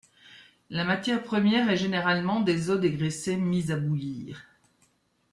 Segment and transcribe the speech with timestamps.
[0.71, 4.47] La matière première est généralement des os dégraissés mis à bouillir.